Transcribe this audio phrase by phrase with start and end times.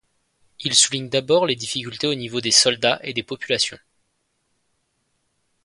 [0.61, 3.77] Il souligne d'abord les difficultés au niveau des soldats et des populations.